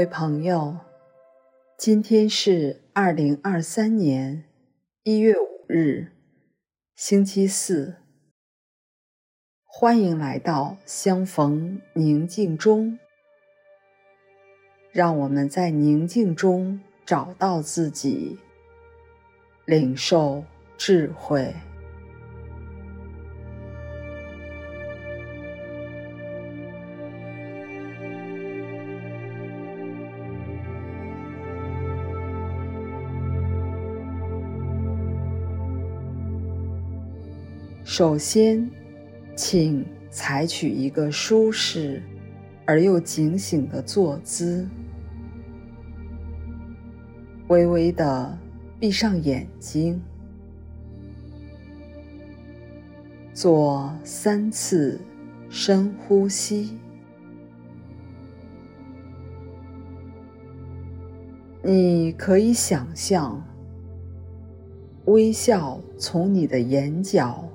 [0.00, 0.78] 各位朋友，
[1.76, 4.44] 今天是二零二三年
[5.02, 6.06] 一月五日，
[6.96, 7.96] 星期四。
[9.66, 12.98] 欢迎来到相逢宁静中，
[14.90, 18.38] 让我们在宁静中找到自己，
[19.66, 20.42] 领受
[20.78, 21.54] 智慧。
[37.82, 38.70] 首先，
[39.34, 42.02] 请采取一个舒适
[42.64, 44.66] 而又警醒的坐姿，
[47.48, 48.38] 微微的
[48.78, 50.00] 闭上眼睛，
[53.34, 55.00] 做三次
[55.48, 56.78] 深呼吸。
[61.62, 63.42] 你可以想象，
[65.06, 67.48] 微笑从你的眼角。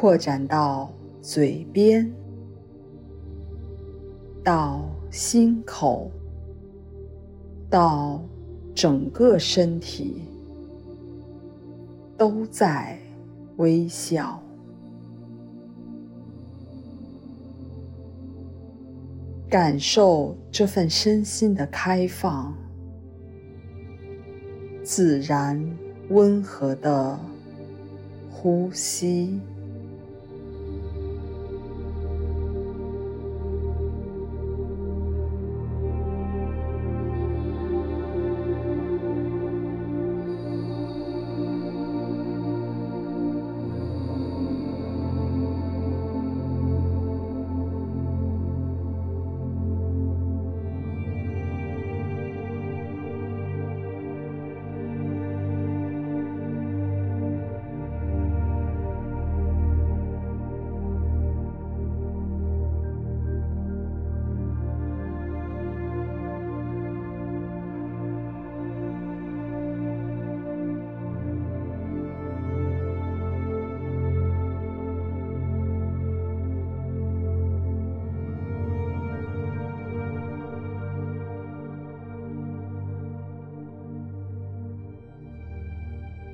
[0.00, 0.88] 扩展到
[1.20, 2.08] 嘴边，
[4.44, 6.08] 到心口，
[7.68, 8.22] 到
[8.76, 10.22] 整个身体，
[12.16, 12.96] 都在
[13.56, 14.40] 微笑。
[19.50, 22.54] 感受这份身心的开放，
[24.84, 25.60] 自然
[26.10, 27.18] 温和的
[28.30, 29.40] 呼吸。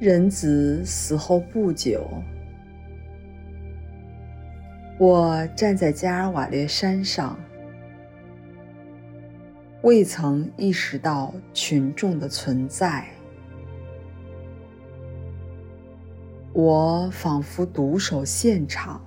[0.05, 2.07] 人子死后不久，
[4.99, 7.39] 我站在加尔瓦略山上，
[9.81, 13.03] 未曾意识到群众的存在。
[16.53, 19.03] 我仿佛独守现场，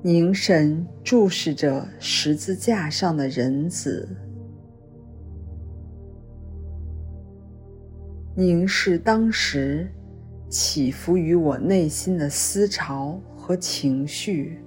[0.00, 4.08] 凝神注视着十字架上的人子。
[8.40, 9.86] 凝视当时
[10.48, 14.58] 起伏于我内心的思潮和情绪，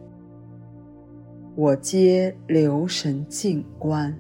[1.56, 4.16] 我皆留神静观。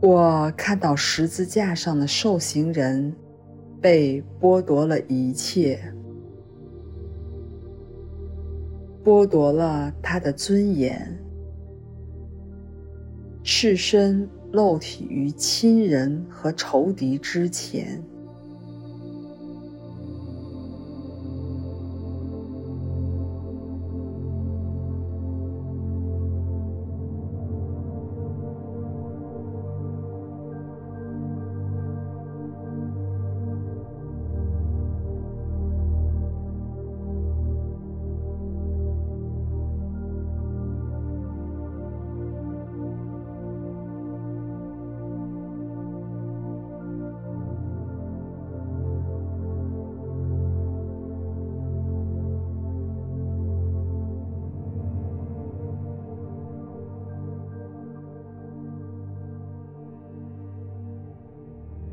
[0.00, 3.12] 我看到十字架上的受刑人
[3.80, 5.92] 被剥夺了一切，
[9.02, 11.18] 剥夺了他的尊严。
[13.44, 18.02] 赤身露体于亲人和仇敌之前。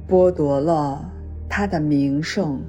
[0.09, 1.07] 剥夺了
[1.47, 2.59] 他的名声。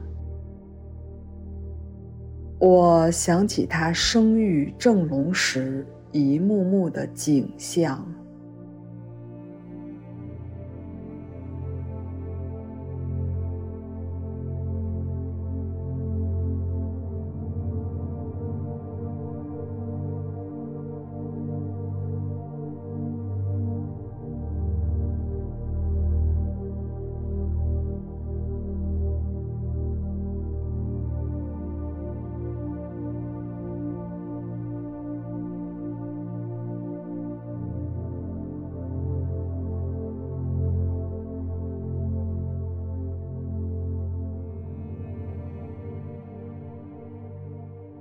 [2.58, 8.06] 我想起他生育正隆时一幕幕的景象。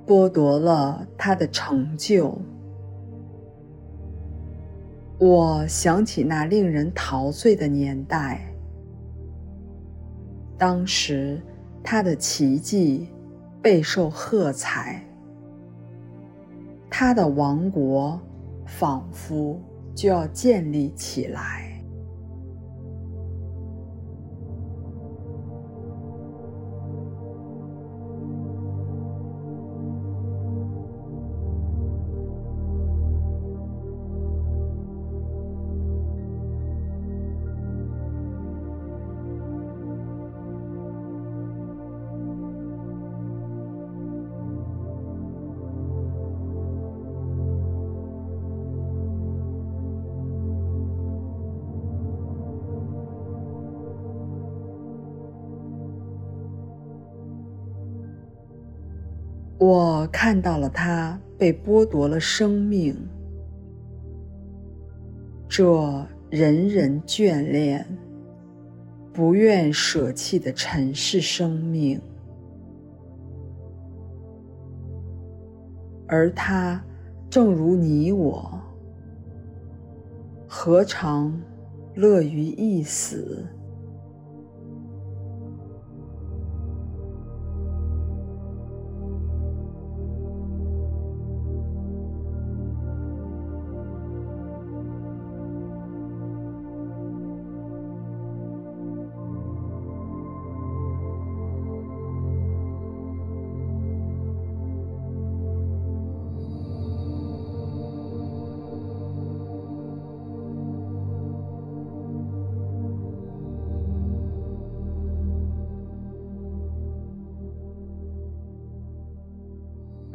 [0.10, 2.36] 剥夺了他的成就。
[5.20, 8.52] 我想起那令人陶醉的年代，
[10.58, 11.40] 当时
[11.84, 13.08] 他的奇迹
[13.62, 15.00] 备受喝彩，
[16.90, 18.20] 他的王国
[18.66, 19.62] 仿佛
[19.94, 21.69] 就要建立起来。
[59.60, 62.96] 我看到了他被剥夺了生命，
[65.50, 67.86] 这人人眷恋、
[69.12, 72.00] 不愿舍弃的尘世生命，
[76.08, 76.82] 而他
[77.30, 78.58] 正如你我，
[80.48, 81.38] 何尝
[81.96, 83.46] 乐于一死？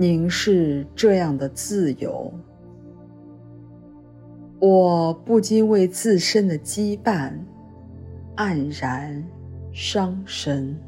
[0.05, 2.31] 凝视这样的自由，
[4.59, 7.33] 我不禁为自身的羁绊
[8.37, 9.27] 黯然
[9.73, 10.79] 伤神。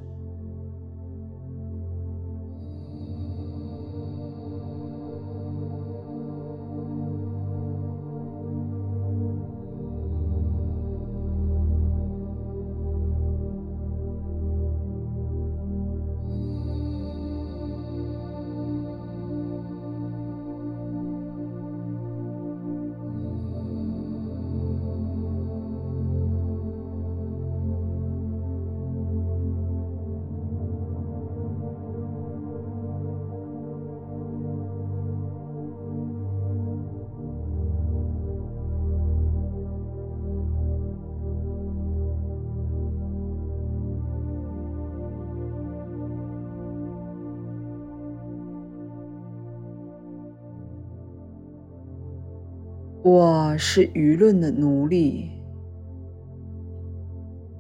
[53.09, 55.31] 我是舆论的奴隶，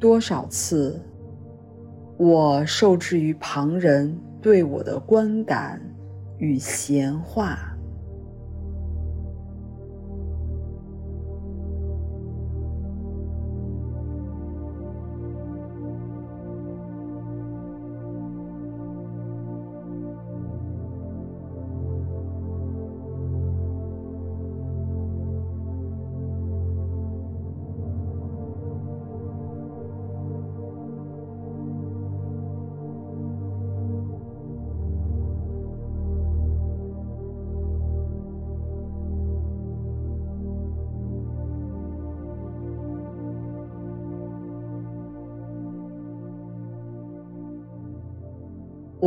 [0.01, 1.01] 多少次
[2.17, 5.81] 我受制于旁人对我的观感
[6.39, 7.76] 与闲话。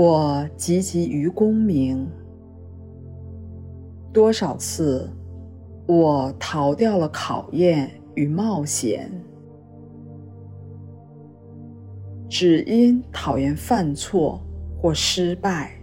[0.01, 2.07] 我汲汲于功名，
[4.13, 5.11] 多少次
[5.85, 9.11] 我逃掉了考验与冒险，
[12.29, 14.39] 只因讨厌犯错
[14.81, 15.73] 或失败。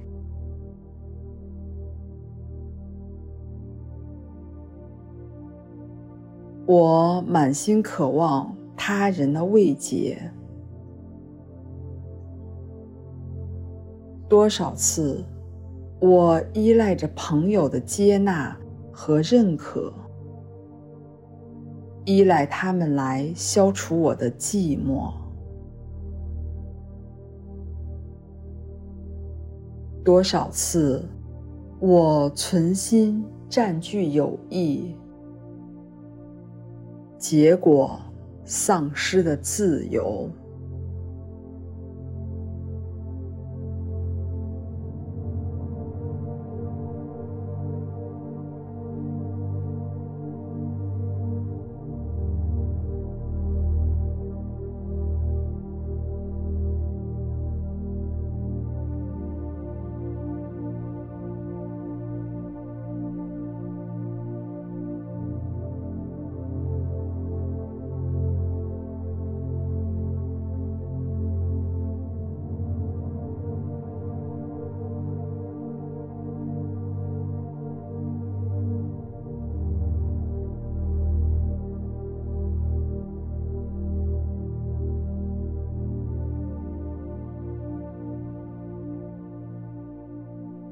[6.65, 10.19] 我满心渴望他人的慰藉。
[14.29, 15.25] 多少次，
[16.01, 18.57] 我依赖着朋友的接纳
[18.93, 19.93] 和认可，
[22.05, 25.13] 依赖他们来消除我的寂寞。
[30.05, 31.05] 多少次，
[31.79, 34.95] 我存心占据友谊，
[37.17, 37.99] 结果
[38.45, 40.29] 丧失了自由。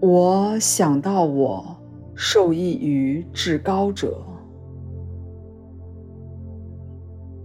[0.07, 1.65] 我想到我
[2.15, 4.23] 受益于至高者，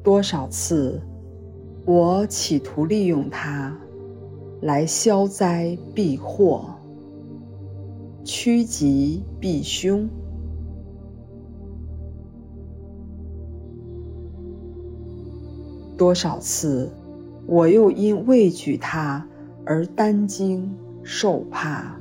[0.03, 0.99] 多少次
[1.85, 3.73] 我企图利用它
[4.61, 6.75] 来消灾避祸、
[8.25, 10.09] 趋吉避凶。
[15.97, 16.91] 多少次，
[17.47, 19.25] 我又因畏惧它
[19.65, 21.98] 而担惊受怕，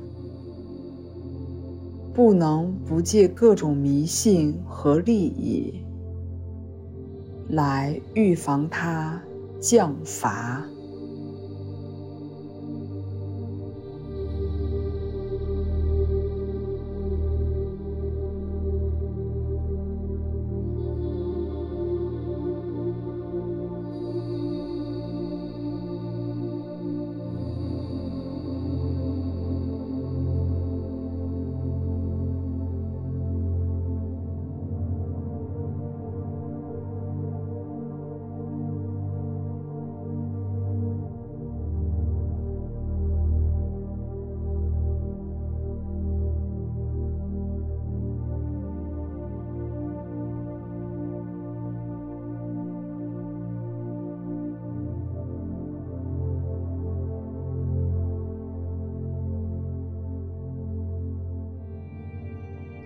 [2.13, 5.73] 不能不借各种迷信和利益
[7.49, 9.21] 来预防它
[9.59, 10.65] 降罚。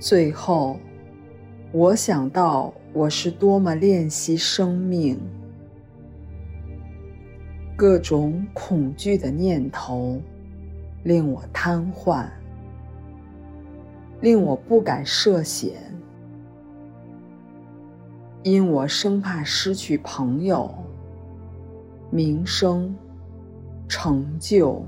[0.05, 0.77] 最后，
[1.71, 5.17] 我想到我是多么恋惜生命，
[7.73, 10.19] 各种恐惧的念头
[11.03, 12.27] 令我瘫痪，
[14.19, 15.71] 令我不敢涉险，
[18.43, 20.69] 因我生怕失去朋友、
[22.11, 22.93] 名声、
[23.87, 24.85] 成就、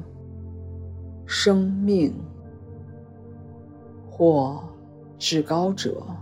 [1.25, 2.13] 生命
[4.11, 4.61] 或
[5.25, 6.14] 至高者。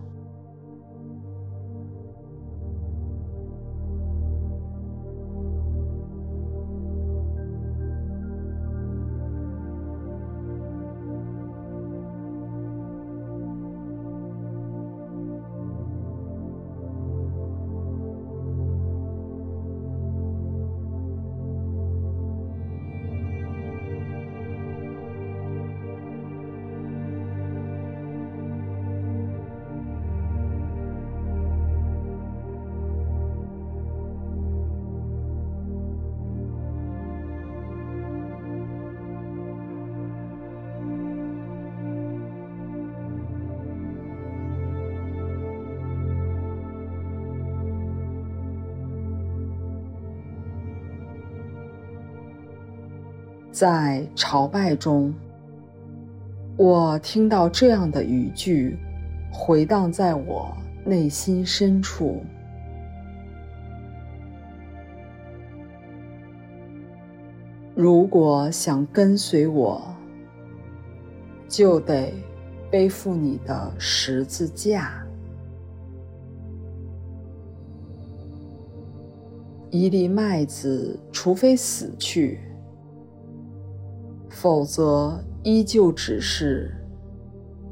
[53.54, 55.14] 在朝拜中，
[56.58, 58.76] 我听到这样的语句
[59.32, 60.52] 回荡在我
[60.84, 62.24] 内心深处：
[67.76, 69.80] 如果想跟随我，
[71.48, 72.12] 就得
[72.72, 75.00] 背负你的十字架。
[79.70, 82.40] 一粒麦子，除非死去。
[84.44, 86.70] 否则，依旧只是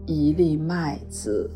[0.06, 1.52] 一粒麦子。